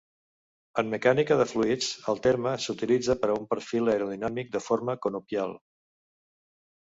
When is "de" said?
1.41-1.45, 4.55-4.61